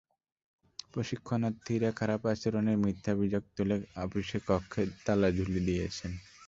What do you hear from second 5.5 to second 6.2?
দিয়েছেন।